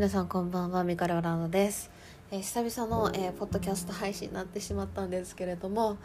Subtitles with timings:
[0.00, 1.90] 皆さんこんばんはミカルランドです、
[2.30, 5.96] えー久々の、えーポッドキャスト配信になってしまったんですけれども、は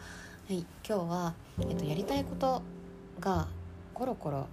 [0.50, 2.60] い、今日は、えっとやりたいこと
[3.20, 3.48] が
[3.94, 4.48] コロコロ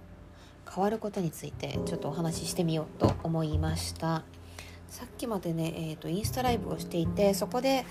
[0.66, 4.22] 変わることについてちょっとお話ししてみようと思いました。
[4.88, 7.84] さっきまでね、えー、とインスタライブをしていてそこで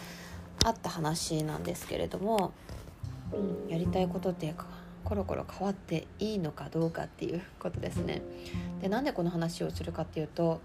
[0.65, 2.51] あった話なんですけれども、
[3.31, 4.65] うん、やりたいことっていうか
[5.03, 8.23] コロコロ変わっていいのかどうかっていうことですね。
[8.81, 10.59] でなんでこの話をするかっていうと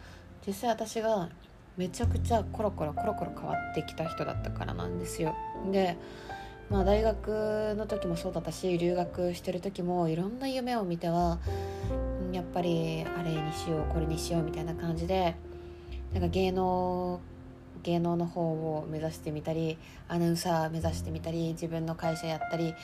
[0.48, 1.28] 実際私が
[1.76, 5.36] めちゃくちゃコロコロコロコロ変わってきた人だったからなんですよ。
[5.70, 5.98] で
[6.70, 11.38] まあ大学の時もそうだったし留学してる時もいろんな夢を見ては
[12.32, 15.36] やっぱりあれにしようこれにしようみたいな感じで
[16.12, 17.20] なんか芸能
[17.82, 19.78] 芸能の方を目指してみたり
[20.08, 22.74] アナウンサー目指してみたり自分の会社やったり、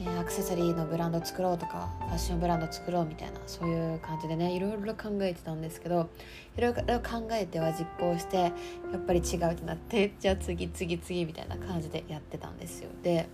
[0.00, 6.08] えーアクセサリーのブランド作ろうとかファッションブランド作ろうみたいなそういう感じでねいろいろ考えてたんですけど
[6.56, 8.52] いろいろ考えては実行してや
[8.96, 12.90] っぱり違うってなって じゃあ次次次みたいな感じでやってたんですよ。
[13.02, 13.28] で、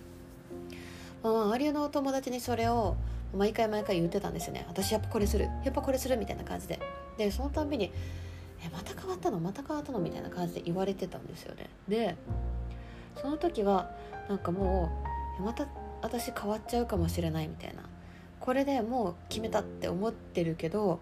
[1.23, 2.97] まあ、周りのお友達にそれを
[3.35, 4.65] 毎回毎回言ってたんですよね。
[4.69, 6.79] 私やっぱこれするやっぱこれするみたいな感じで。
[7.17, 7.93] でそのたびに
[8.65, 9.39] えまた変わったの？
[9.39, 9.99] また変わったの？
[9.99, 11.69] みたいな感じで言われてたんですよね。
[11.89, 12.17] で
[13.17, 13.91] その時は
[14.29, 14.91] なんかも
[15.39, 15.67] うまた
[16.03, 17.83] 私変わっちゃうかもしれないみたいな。
[18.41, 21.01] これでもう決めたって思ってるけど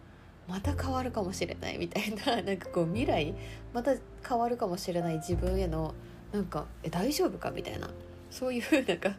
[0.48, 2.40] また変わるかもしれないみたいな。
[2.42, 3.34] なんかこう未来
[3.72, 3.94] また
[4.28, 5.94] 変わるかもしれない自分への
[6.32, 7.50] なんかえ大丈夫か？
[7.50, 7.88] みたいな。
[8.30, 9.10] そういうなんか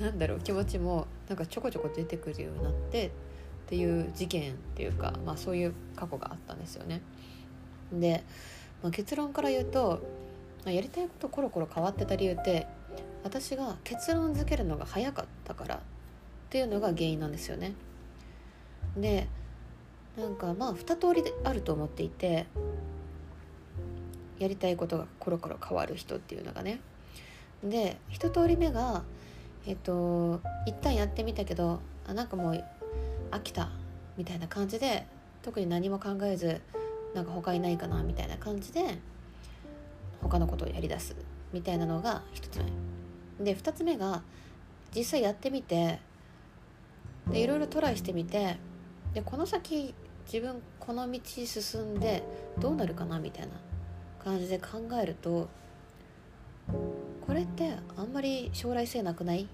[0.00, 3.10] なんだろう気持ちもなんかちょこちょこ出てくるようになってっ
[3.66, 7.02] ていう事件っていうか、まあ、そういう過去があったんですよね。
[7.92, 8.24] で、
[8.82, 10.02] まあ、結論から言うと
[10.64, 12.66] まあやりたいことコロコロ変わってた理由って
[13.24, 15.78] 私が結論付けるのが早かったからっ
[16.50, 17.74] ていうのが原因なんですよね。
[18.96, 19.28] で
[20.16, 22.46] なんかまあ2通りであると思っていて
[24.38, 26.80] やりたいことがコロコロ変わる人っていうのがね。
[27.62, 29.02] で一通り目が
[29.66, 32.64] えっと一旦やってみたけどあなんかもう
[33.30, 33.70] 飽きた
[34.16, 35.06] みたいな感じで
[35.42, 36.60] 特に何も考えず
[37.14, 38.98] なんか他にないかなみたいな感じで
[40.20, 41.16] 他のことをやりだす
[41.52, 42.58] みたいなのが一つ
[43.38, 43.44] 目。
[43.44, 44.22] で二つ目が
[44.94, 46.00] 実際やってみて
[47.30, 48.58] でいろいろトライしてみて
[49.14, 49.94] でこの先
[50.26, 52.22] 自分この道進んで
[52.58, 53.52] どうなるかなみたいな
[54.22, 55.48] 感じで考えると
[57.26, 59.48] これってあんまり将来性なくない？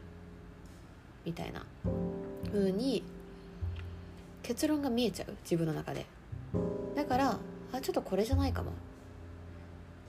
[1.25, 1.64] みたいな
[2.53, 3.04] 風に
[4.43, 5.34] 結論が見えちゃう。
[5.43, 6.06] 自分の中で。
[6.94, 7.38] だから
[7.72, 8.72] あちょっとこれじゃないかも。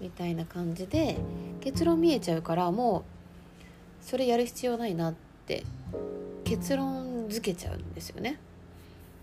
[0.01, 1.17] みたいな感じで
[1.61, 5.13] 結論見えちゃうからもうそれやる必要ないなっ
[5.45, 5.63] て
[6.43, 8.37] 結論付けちゃうんですよね、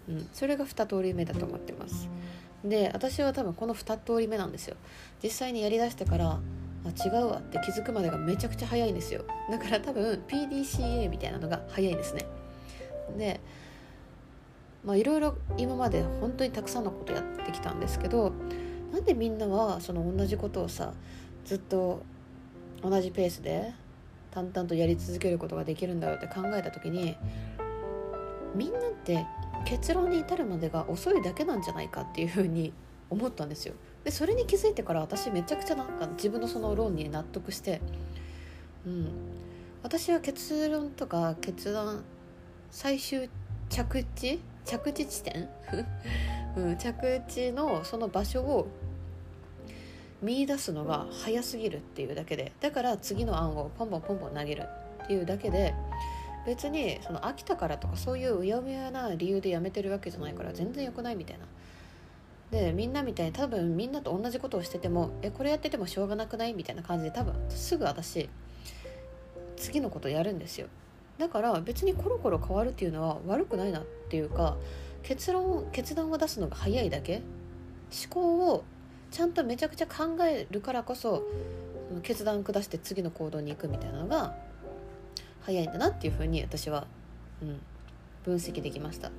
[0.08, 2.08] うん、それが2通り目だと思ってます。
[2.64, 4.76] で私は多分この2通り目なんですよ。
[5.22, 6.40] 実際にやりだしてからあ
[6.88, 9.24] 違うわって気づくまでがめちゃくちゃ早いんですよ。
[9.50, 12.24] だから多分 PDCA みたいなのが早いんですね。
[13.18, 13.40] で
[14.84, 18.32] まあいろいろ今まで本当にたくさんのことやってきたんですけど
[18.92, 20.92] なんでみんなはその同じことをさ
[21.44, 22.02] ずっと
[22.82, 23.72] 同じペースで
[24.30, 27.16] 淡々とやり続けることができるんだろうって考えた時に
[28.54, 29.26] みんなって
[29.64, 32.72] 結論に至るまでが遅いだけなんじゃないかっていうふうに
[33.08, 33.74] 思ったんですよ。
[34.04, 37.80] でそれに気づいてから私めちゃくちゃなんか自分のその論に納得して
[38.86, 39.08] うん。
[39.82, 42.04] 私は結論とか決断
[42.70, 43.28] 最終
[43.68, 45.48] 着地着地地点、
[46.56, 48.66] うん、着地のその場所を
[50.22, 54.62] 見出すのが早すぎるっていうだけでだから次の案をポンポンポンポン投げる
[55.04, 55.74] っていうだけで
[56.46, 61.46] 別にその飽きたからとかそういううやむやな理由でやめてるわけじゃないから全然良くないみたいな。
[62.50, 68.28] でみんなみたいに多分みんなと同じことをしててもえこれやっててもしょうがなくないみたいな感じで多分すぐ私
[69.56, 70.66] 次のことやるんですよ
[71.18, 74.56] だから別にコロコロ変わるっていうのは悪くないなっていうか
[75.02, 77.22] 結論決断を出すのが早いだけ。
[77.92, 78.64] 思考を
[79.10, 81.22] ちゃんとめちゃくちゃ考えるからこそ
[82.02, 84.34] 決断下して次の行動に行くみたいなのが
[85.42, 86.86] 早いんだなっていうふうに私は、
[87.42, 87.60] うん、
[88.24, 89.10] 分析できました。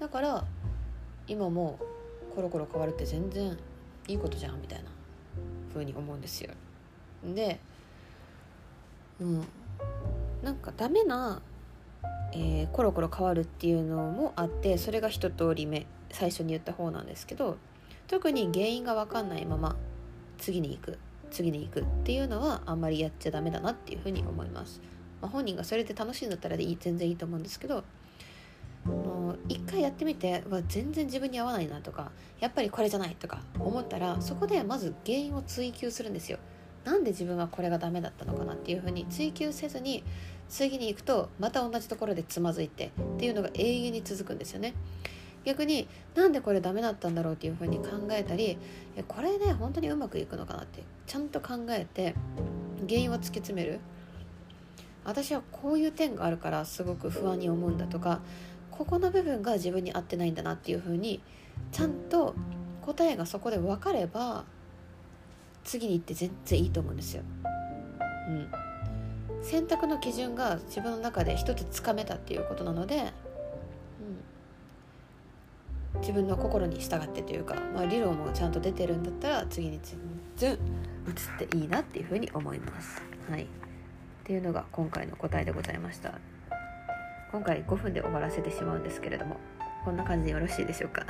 [0.00, 0.44] だから
[1.28, 1.78] 今も
[2.34, 3.56] コロコロ変わるって全然
[4.08, 4.90] いいことじゃんみたいな
[5.72, 6.52] 風に思うんですよ。
[7.24, 7.60] で
[9.20, 9.46] うん
[10.42, 11.42] なんかダメな、
[12.32, 17.56] えーコロコロ変わるっていうのもあってそれが一通り目最初に言った方なんですけど
[18.06, 19.76] 特に原因が分かんないまま
[20.38, 20.98] 次に行く
[21.30, 24.80] 次に行くっていうのはあんまりやっちゃダメだなっていうふうに思います、
[25.20, 27.84] まあ、本人がそれで楽しいんだったらいい全然いいと思うんですけど、
[28.86, 28.92] ま
[29.28, 32.10] の一回やってみてわ全然自分に合わないなとか
[32.40, 36.38] やっぱりこれじゃないとか思ったらそこでまず原因を追求するんですよ。
[36.88, 40.02] なんで自分はこれがダメだったのかなっていうふうに追求せずに
[40.48, 44.72] 次に行くとまた同じところでつまずいてっていうのが永遠に続くんですよね。
[45.44, 48.56] 逆になんでこれダメだったんだろうっていうふうに考えたり
[49.06, 52.14] これで本当にうまくいくのかなってちゃんと考えて
[52.88, 53.80] 原因を突き詰める。
[55.04, 58.20] 私はこういう点があるからすごく不安に思うんだとか
[58.70, 61.20] ここの部分が自分に合ってないんだなっていうふうに
[61.70, 62.34] ちゃんと
[62.80, 64.44] 答えがそこで分かれば
[65.68, 67.22] 次に行って全然いいと思うんですよ。
[68.28, 68.48] うん、
[69.42, 73.12] 選択の基準が自分の中で一つつかめたっていうことなので、
[75.94, 79.98] うん、自分の心に従ってというか、まあ、理論もちゃんと出てるんだったら次に全
[80.36, 80.52] 然
[81.06, 83.02] 移っていいなっていうふうに思います。
[83.30, 83.42] はい。
[83.42, 83.46] っ
[84.24, 86.14] ていうのが今回の答えでございました。
[87.30, 89.36] 今回5分で終わらせてしまうんですけれども
[89.84, 91.04] こんな感じでよろしいでしょうか？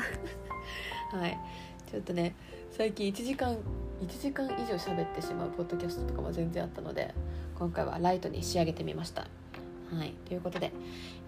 [1.16, 1.38] はい
[1.90, 2.35] ちょっとね
[2.70, 3.56] 最近1時間
[4.00, 7.14] 1時間以上喋ってしまうポッドキャストとかも全然あったので
[7.58, 9.26] 今回はライトに仕上げてみました。
[9.93, 10.14] はい。
[10.26, 10.73] ということで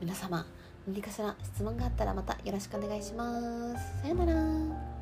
[0.00, 0.46] 皆様
[0.86, 4.02] 何かしら質問があったらまたよろしくお願いします。
[4.02, 4.99] さよなら。